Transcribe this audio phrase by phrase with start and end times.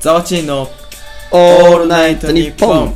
[0.00, 0.66] ザワチンの
[1.30, 2.94] オールナイトニッポン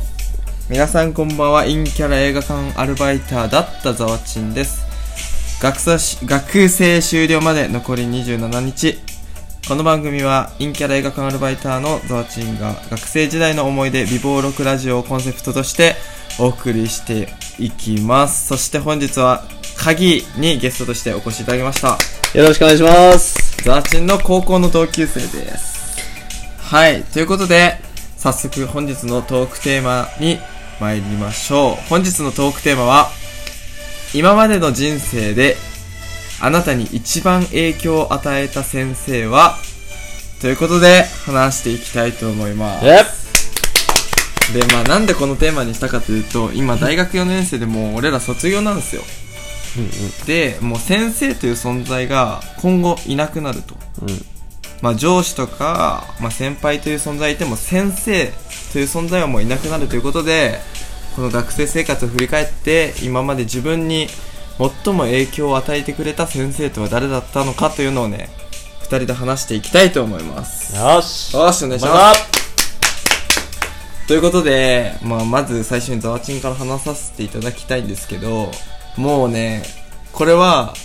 [0.71, 5.61] 皆さんこんばんは陰キャラ映画館アルバイターだったザワチンです。
[5.61, 8.97] 学生し学生終了まで残り27日。
[9.67, 15.93] この番組は陰キャラ映画館アルバイターのザワチンが学生時代の思い出美貌録ラジオをコンセプトとして
[16.39, 17.29] お送りして
[17.59, 18.47] いきます。
[18.47, 19.43] そして本日は
[19.77, 21.99] 鍵にゲストとしてお越しいただきました。
[22.35, 23.63] よろしくお願いします。
[23.63, 25.74] ザワチンの高校の同級生です。
[26.65, 27.03] はい。
[27.03, 27.77] ということで、
[28.17, 30.39] 早速本日のトークテーマに
[30.79, 31.89] 参りましょう。
[31.89, 33.09] 本日のトークテーマは、
[34.15, 35.57] 今までの人生で、
[36.41, 39.59] あなたに一番影響を与えた先生は、
[40.41, 42.85] ということで、話していきたいと思います。
[42.87, 43.05] え
[44.59, 49.03] で、まあなんでこのテーマにしたかというと、今大学4年生でもう俺ら卒業なんですよ。
[50.25, 53.75] で、もう先生という存在が今後いなくなると。
[54.01, 54.34] うん。
[54.79, 54.83] うん。
[54.83, 58.31] まあ上司とか、まあ先輩という存在いても先生
[58.73, 60.59] という存在はもういなくなるということで、
[61.15, 64.07] この学生生活を振り返って、今まで自分に
[64.57, 68.29] 最も影響を与えてくれた先生とは誰だったのかというのをね、
[68.81, 70.75] 二人で話していきたいと思います。
[70.75, 71.33] よし。
[71.35, 72.35] よし、お願いしまます。
[74.07, 78.51] ということで、まあ、まず最初にザワチンから話させていただきたいんですけど、
[78.97, 79.63] もうね、
[80.11, 80.75] これは、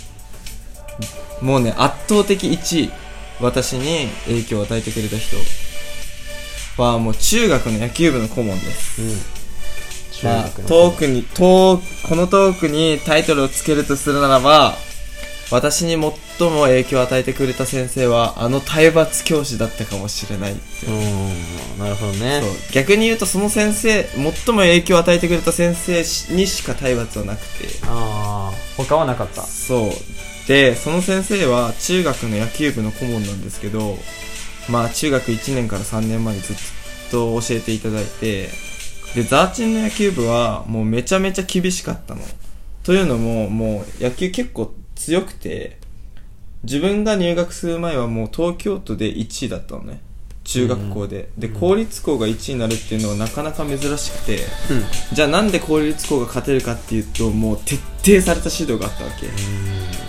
[1.41, 2.91] もうね、圧倒的1位、
[3.41, 5.37] 私に影響を与えてくれた人
[6.81, 9.01] は、もう中学の野球部の顧問です。
[9.01, 10.31] うん。
[10.31, 14.75] まあトークに、トーこのトークにタイトルをつけるとするならば、
[15.51, 15.91] 私に
[16.39, 21.77] 最も影響を与えてくれた先生は、あの体罰教師だったかもしれないってうん。
[21.77, 22.41] なるほどね。
[22.71, 24.23] 逆に言うとその先生最
[24.55, 25.99] も影響を与えてくれた先生
[26.33, 28.57] にしか体罰はなくてああ。
[28.77, 29.41] 他はなかった。
[29.43, 29.91] そう
[30.47, 33.97] でその先生は中学の野球部の顧問なんですけど
[34.69, 36.55] まあ中学1年から3年までずっ
[37.11, 38.49] と教えていただいて
[39.15, 42.21] でザーチンの野球部はもうめちゃめちゃ厳しかったの。
[42.83, 45.77] というのももう野球結構強くて
[46.63, 49.99] 自分が入学する前はもう東京都で1位だったのね。
[50.43, 54.37] 中学校で、で公立校が1位になるっていうのはなかなか珍しくて。
[54.37, 54.43] うん。
[55.15, 59.27] じゃあなんで公立校が勝てるかっていうともう徹底された指導があったわけ。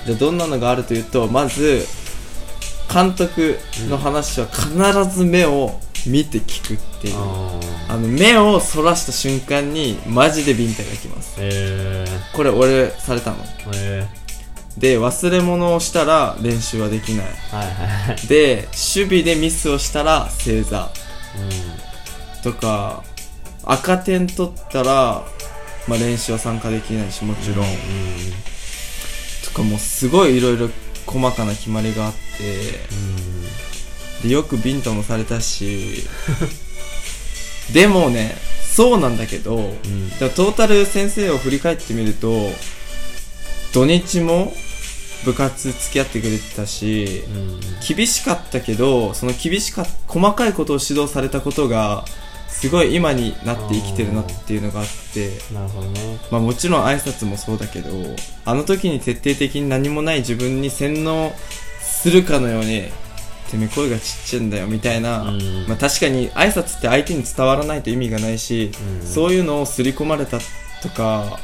[0.07, 1.87] じゃあどんなのがあるというとまず
[2.93, 3.57] 監督
[3.89, 7.15] の話は必ず目を見て聞くっていう、
[7.89, 11.37] あの目をそらした瞬間にマジでビンタがきます。
[11.39, 12.05] え
[12.35, 13.37] これ俺されたの。
[13.37, 13.71] ー。
[13.75, 14.09] え
[14.77, 17.27] で忘れ物をしたら練習はできない。
[17.27, 17.57] ー。
[17.57, 18.27] はいはいはい。
[18.27, 20.91] で守備でミスをしたら正座。
[22.41, 23.05] うとか
[23.65, 25.25] 赤点取ったら、
[25.89, 27.69] まあ、練習は参加できないしもちろん、ん。
[29.45, 30.69] とかもうすごいいろいろ
[31.07, 32.79] 細かな決まりがあって
[34.23, 34.29] うん。
[34.29, 36.05] でよくビンタもされたし
[37.73, 38.37] でもね
[38.75, 40.11] そうなんだけど、うん。
[40.19, 42.51] トータル先生を振り返ってみると
[43.73, 44.55] 土日も
[45.25, 47.61] 部活付き合ってくれてたしうん。
[47.87, 52.05] 厳しかったけどその厳しか細かいことを指導されたことが
[52.53, 56.19] すごい今になって生きてるなっていうのがあってなるほどね。
[56.31, 57.91] まあもちろん挨拶もそうだけど
[58.45, 61.33] あの時に徹底的に何もない自分に洗脳
[61.81, 62.85] するかのように
[63.51, 70.39] てめえ声がちっちゃいんだよみたいな、うんまあ確かに挨拶って相手に伝わらないと意味がないし、うんそういうのを刷り込まれた
[70.83, 71.39] とか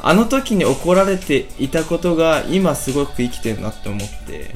[0.00, 4.52] あの時に怒られていたことが今すごく生きてるなって思って、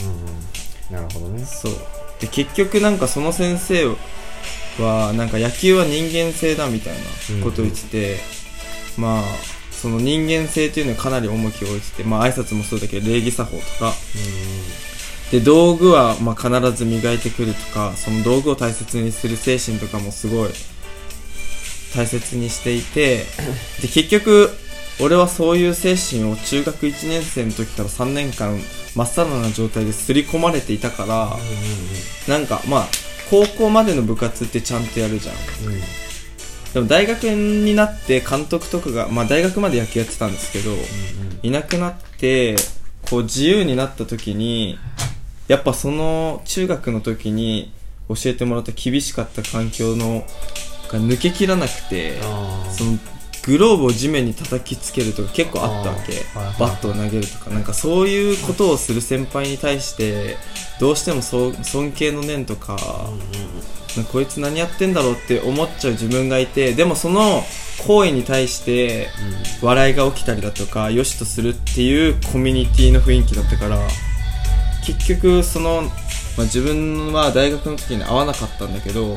[0.91, 0.95] うん。
[0.95, 1.45] なるほどね。
[1.45, 1.73] そう
[2.21, 3.97] で結局なんかその先生
[4.83, 6.95] はなんか野球は人間性だみたい
[7.39, 8.17] なことを言ってて、
[8.99, 9.23] まあ
[9.71, 13.93] その人間性っていうのにかなり重きを置いててまあ挨拶もそうだけど礼儀作法とか。
[15.31, 20.51] で道具はまあ必ず磨いてくるとかその道具を大切にする精神とかもすごい
[21.95, 23.27] 大切にしていて
[23.81, 24.51] で結局
[25.01, 28.59] 俺はそういう精神を中学1年生の時から3年間
[28.95, 31.31] 真っさらな状態で刷り込まれていたから
[32.29, 32.89] なんかまあ
[33.31, 35.37] 高校までの部活ってちゃんとやるじゃん
[35.67, 35.75] うん。
[35.75, 35.81] うん。
[36.75, 40.71] でも大学になって監督とかがまあ大学まで野球やってたんですけど
[41.43, 42.57] いなくなって
[43.09, 44.79] こう自由になった時に
[45.49, 47.73] やっぱその中学の時に
[48.09, 50.25] 教えてもらった厳しかった環境の
[50.89, 52.21] が抜けきらなくて。
[52.73, 52.99] その
[53.45, 56.13] グローブを地面に叩きつけるとか結構あったわけ。
[56.59, 57.51] バットを投げるとか。
[57.51, 60.37] なんかそういうことをする先輩に対して
[60.79, 62.77] どうしても尊敬の念とか
[63.97, 67.43] なんかこいつ何やってんだろうって思っちゃう自分がいてでもその
[67.87, 69.09] 行為に対して
[69.63, 73.79] 笑いが起きたりだとか良しとするっていうコミュニティの雰囲気だったから
[74.87, 75.83] 結局その
[76.37, 79.15] まあ、自分は大学の時に合わなかったんだけどうんう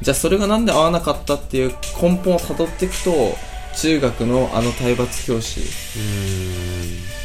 [0.00, 3.34] じゃあそれがなんで合わなかったっていう根本をたどっていくと
[3.76, 5.60] 中学のあの体罰教師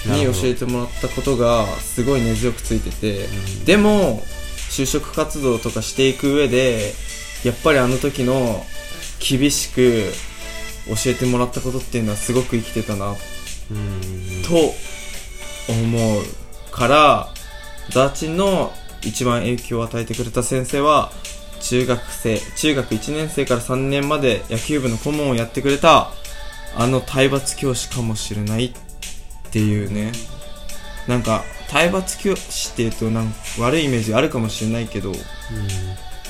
[0.06, 0.13] うん。
[0.13, 3.65] に教えててもらったことがすごい根強くついてて、うん。
[3.65, 4.21] でも
[4.69, 6.94] 就職活動とかしていく上で
[7.44, 8.65] やっぱりあの時の
[9.19, 10.12] 厳しく
[10.88, 14.44] 教えてもらったことっていうのはすごく生きてたなうん。
[14.44, 14.73] と
[15.71, 16.23] 思う
[16.71, 17.29] から
[17.89, 18.71] ザーチンの
[19.03, 21.12] 一番影響を与えてくれた先生は
[21.62, 26.12] 中学生中学1年生から3年まで野球部の顧問をやってくれた
[26.75, 28.71] あの体罰教師かもしれないっ
[29.51, 30.12] ていうね。
[31.07, 35.12] なんか体罰教師っていうとなんか悪いイメージあるかもしれないけど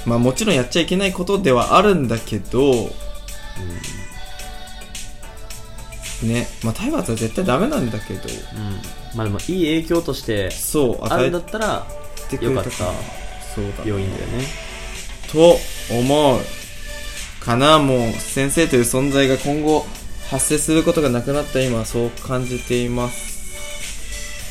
[0.06, 2.90] まあもちろんやっちゃいけないことではあるんだけど
[6.24, 6.48] ね。
[6.64, 8.22] まあ体罰は絶対ダメなんだけど。
[8.22, 8.82] うん。
[9.16, 11.88] まあでもいい影響としてそう与えあるんだったら
[12.30, 12.72] てくれたよかった。
[13.54, 14.46] そうだ病院だよね。
[15.32, 15.58] と
[15.94, 16.40] 思う
[17.44, 19.86] かなもう先生という存在が今後
[20.30, 23.32] 発生することがなくなった今そう感じています。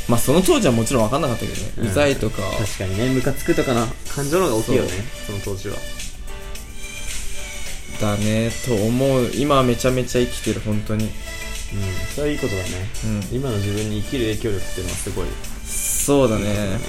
[0.08, 1.88] まあその当時はもちろん分かんなかったけどね、うん。
[1.88, 2.42] うざいとか。
[2.58, 4.90] 確かにねムカつくとかな感情の方が大きいよね
[5.26, 5.76] その当時は。
[8.00, 9.30] だねと思う。
[9.34, 11.04] 今はめちゃめちゃ生きてる本当に。
[11.04, 11.10] うん。
[12.14, 12.68] それはいいことだね。
[13.04, 13.36] うん。
[13.36, 15.26] 今の自分に生きる影響力っていうのはすごい。
[15.64, 16.80] そうだね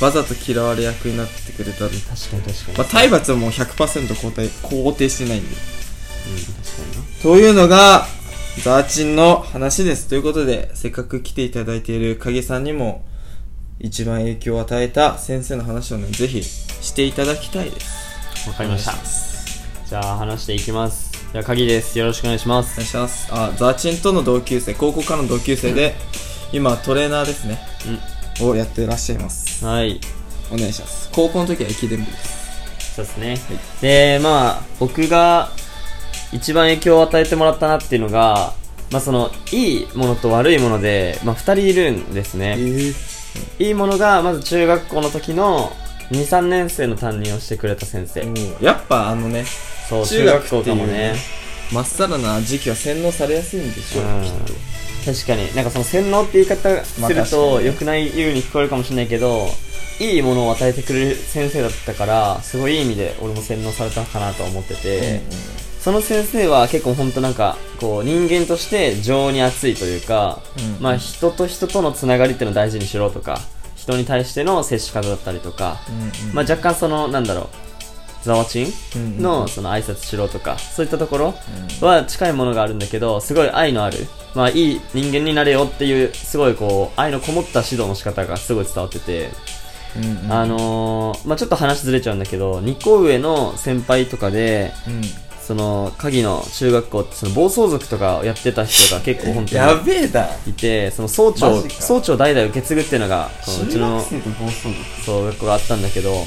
[0.00, 2.78] わざと嫌われ役になってくれた、確かに確かに。
[2.78, 5.48] まあ、体罰はもう100%肯定肯定してないんで。
[5.48, 5.54] うん
[6.36, 7.22] 確かにな。
[7.22, 8.06] というのが、
[8.64, 10.08] ザーチンの話です。
[10.08, 13.04] ということで、せっかく来ていただいている影さんにも、
[13.78, 18.48] 一番影響を与えた先生の話をね、ぜひしていただきたいです。
[18.48, 18.94] わかりました。
[19.88, 21.10] じゃあ話していきます。
[21.32, 21.98] じゃあ鍵です。
[21.98, 22.72] よろしくお願いします。
[22.74, 23.28] お願いします。
[23.30, 25.94] あ、ザーチンとの同級生、高校からの同級生で、
[26.52, 27.58] 今トレーナーですね、
[28.40, 29.49] をやってらっしゃいます。
[29.62, 30.00] うんはい。
[30.52, 31.10] お願いします。
[31.12, 32.40] 高校の時は駅伝部です。
[32.94, 35.50] そうですね、でまあ僕が
[36.32, 38.52] 一番影響を与えてもらったなっていうのが
[38.90, 43.70] まあそのいいものと悪いもので、まあ、2人いるんですね、えい。
[43.70, 45.70] いものがまず中学校の時の
[46.10, 48.26] 23年生の担任をしてくれた先生。
[48.60, 49.44] やっぱあのね、
[49.88, 51.14] そう中学校かもね。
[51.72, 54.24] まっさらな時期は洗脳されやすいんでしょう、うん。
[54.24, 54.52] きっと。
[55.04, 55.54] 確かに。
[55.54, 59.48] なんかその洗脳って言い方すると良くないように聞こえるかもしれないけど
[59.98, 65.20] いいものを与えてくれる先生だったからすごいいい意味で俺も洗脳されたかなと思ってて、
[65.80, 70.40] その先生は結構本当なんかこう人間として情に熱いというか、
[70.78, 70.82] うん。
[70.82, 73.40] まあ人と人とのつながりっていうのを大事にしろとか
[73.76, 76.34] 人に対しての接し方だったりとか、うんうん。
[76.34, 77.69] まあ若干そのなんだろう
[78.22, 78.64] ザワチ
[78.96, 79.22] ン？
[79.22, 81.34] のその挨拶しろとかそういったところ
[81.80, 83.98] は近いものがあるんだけどすごい愛のある
[84.34, 89.30] まあいい人間になれよっていうすごいこう愛のこもった指導の仕方がすごい伝わってて
[89.96, 90.32] うんうん。
[90.32, 95.02] あのー、まあちょっと話ずれちゃうんだけど2個上の先輩とかでうん。
[95.40, 100.28] その鍵の中学校ってその暴走族とかをやってた人が結構本当やにべえだ。
[100.46, 104.00] いてその総長総長代々受け継ぐっていうのがこのうちの
[105.04, 106.24] そう学校があったんだけど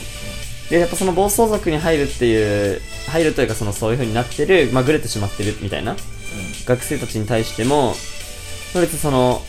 [0.69, 5.95] でやっぱその暴走族に入るっていう入るというかそのそういう風になってるまあグレてしまってるみたいな
[6.65, 7.93] 学生たちに対しても
[8.73, 9.41] まあ別にその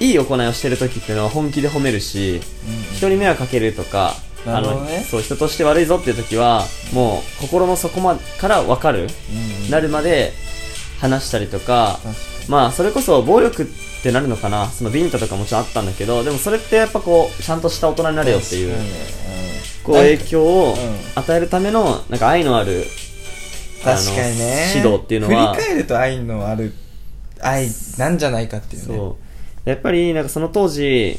[0.00, 2.40] いい行いをしてる時っていうのは本気で褒めるし
[2.96, 4.14] 人に迷惑かけるとか
[4.46, 9.06] あのそう人として悪いぞっていう時はもう心の底まから分かる
[9.70, 10.32] なるまで
[11.00, 11.98] 話したりとか
[12.48, 14.66] まあそれこそ暴力ってなるのかな。
[14.70, 18.74] そのビンタとかもちろんあったんだけどでもそれってやっぱこうちゃんとした大人になれよっていう
[19.90, 20.76] こう影響をうん
[21.16, 22.84] 与えるためのなんか愛のある
[23.82, 24.72] 確かにね。
[24.74, 25.54] 指導っていうのは。
[25.54, 26.74] 振り返ると愛のある
[27.40, 27.68] 愛
[27.98, 28.88] なんじゃないかっていうね。
[28.96, 29.16] そ
[29.66, 29.68] う。
[29.68, 31.16] やっぱりなんかその当時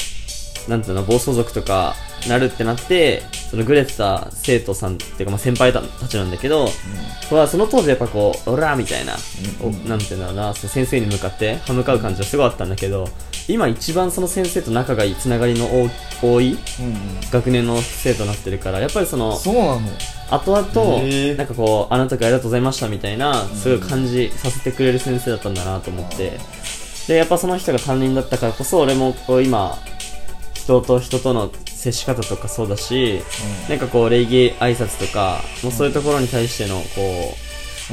[0.67, 1.95] なんていうの暴走族とか
[2.27, 6.67] なるってなってそのグレてた生徒さんっていうかまあ先輩たちなんだけど、
[7.31, 9.15] はその当時やっぱこうオラーみたいな、
[9.61, 9.69] うん。
[9.69, 13.07] おなんていうんだろうなその先生に向かって歯向かう感じはすごいあったんだけど
[13.47, 15.89] 今一番その先生と仲がいいつながりの多
[16.21, 17.31] 多いうんうん。
[17.31, 19.81] 学年の生徒になってるからやっぱりそのそうなの。
[20.31, 26.39] 後々、なんかこう、あの時ありがとうございましたみたいな、すごい感じさせてくれる先生だったんだなと思って、
[27.09, 29.77] で、やっぱその人が担任だったからこそ、俺もこう今、
[30.53, 31.51] 人と人との
[31.81, 33.21] 接し方とかそうだし、
[33.67, 37.35] なんかこう、礼儀挨拶とか、もうそういうところに対しての、こ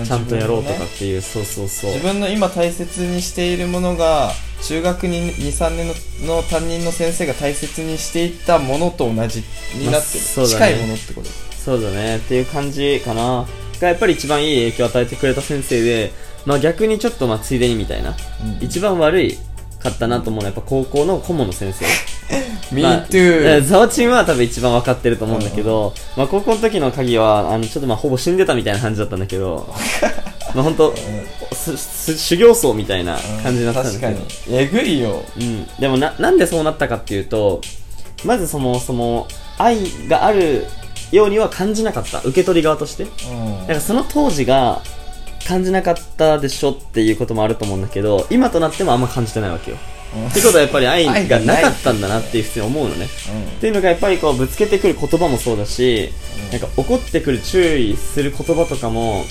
[0.03, 1.93] う、ちゃんとやろうとかっていう、そうそうそう。
[1.93, 10.67] 自分の今大切にしているものが中学に23年のの担任の先生が大切にしていったものと同じになってる、まあそうだね。
[10.67, 11.29] 近いものってこと。
[11.57, 12.17] そうだね。
[12.19, 13.47] っていう感じかな。
[13.81, 16.13] がやっぱり一番いい影響を与えてくれた先生で、
[16.45, 18.65] まあ、逆にちょっとまあついでにみたいな、うん。
[18.65, 19.39] 一番悪い
[19.79, 21.85] かったなと思うのはやっぱ高校の顧問の先生
[22.73, 29.67] Me まあ too ザワチンは多分一番分かってると思うんだけど、まあ高校の時の鍵は、あの、ちょっとまあほぼ死んでたみたいな感じだったんだけど、
[30.55, 30.95] まあ本当、
[31.53, 35.67] すす修行僧みたいな感じになってたんだけど、確かにえぐいようん。
[35.79, 37.61] でもな、なんでそうなったかっていうと、
[38.25, 40.67] まずそもそも愛がある
[41.13, 42.19] ようには感じなかった。
[42.21, 43.05] 受け取り側として。
[43.05, 44.83] うんだからその当時が
[45.47, 49.79] 感じなかったでしょっていうこともあると思うんだけど、今となってもあんま感じてないわけよ。
[50.31, 53.07] ってことはやっぱり愛がなかったんだなっていう普通に思うのね。
[53.07, 56.11] っていうのがやっぱりこうぶつけてくる言葉もそうだし、
[56.51, 59.25] なんか怒ってくる注意する言葉とかも、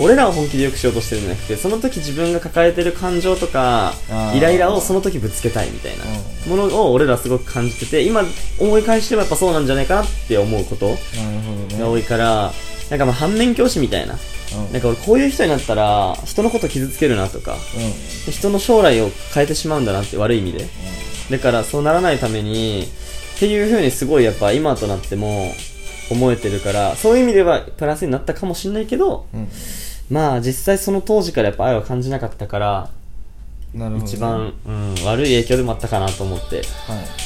[0.00, 3.94] 俺らは本気でよくしようとしてるんじゃなくて、その時自分が抱えてる感情とか
[4.34, 6.04] イライラをその時ぶつけたいみたいな
[6.48, 8.24] ものを俺らすごく感じてて、今
[8.58, 10.96] 思い返してもやっぱそうなんじゃないかなって思うこと
[11.78, 12.52] が多いから、
[12.90, 14.18] なんかまあ反面教師みたいな。
[14.54, 14.72] うん。
[14.72, 17.56] なんか俺こういう人になったら、人のこと傷つけるなとか、う
[18.28, 18.32] ん。
[18.32, 20.66] 人の将来を変えてしまうんだなって悪い意味で。
[21.30, 22.88] だからそうならないために、
[23.36, 25.52] っていう風にすごいやっぱ今となっても
[26.10, 29.48] 思えてるから、そういう意味ではプラスになったかもしれないけど、うん。
[30.10, 32.90] まあ実際その当時からやっぱ愛は感じなかったから、
[33.74, 34.04] なるほど。
[34.04, 36.56] ね一番、うん、悪い影響でもあったかなと思って。
[36.56, 36.62] は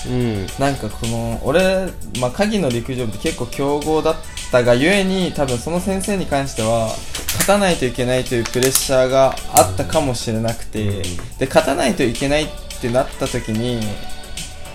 [0.07, 0.09] い。
[0.09, 0.47] うん。
[0.59, 1.89] なんかこの俺、
[2.21, 4.15] まあ、鍵の陸上部って結構強豪だっ
[4.51, 6.89] たがゆえに多分その先生に関しては
[7.27, 11.03] 勝たないといけないというプレッシャーがあったかもしれなくて、うん。
[11.39, 12.49] で勝たないといけないっ
[12.81, 13.81] てなった時に、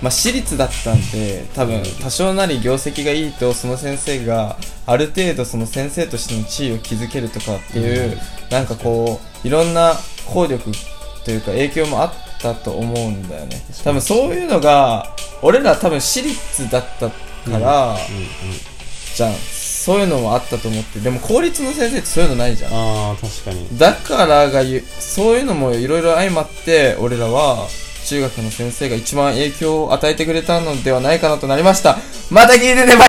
[0.02, 8.18] まあ、私立だったんで多分多少なり業績がいいとその先生がある程度その先生としての地位を築けるとかっていう、
[8.52, 9.94] なんかこういろんな
[10.28, 10.72] 効力
[11.26, 13.62] というか影響もあったと思うんだよね。
[13.84, 17.98] 多分そういうのが俺ら多分私立だったから、
[19.16, 19.34] じゃん。
[19.34, 21.00] そういうのもあったと思って。
[21.00, 22.74] でも公立の先生ってそういうのないじゃん。
[22.74, 23.68] ああ、確かに。
[23.78, 27.68] だからがゆそういうのもいろいろ相まって俺らは
[28.06, 31.98] 中学の先生が一番影響を与えてくれたのではないかなとなりました。
[32.32, 32.96] また聞いてね